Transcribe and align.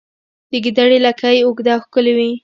د 0.49 0.51
ګیدړې 0.63 0.97
لکۍ 1.05 1.37
اوږده 1.43 1.71
او 1.75 1.81
ښکلې 1.83 2.13
وي 2.17 2.31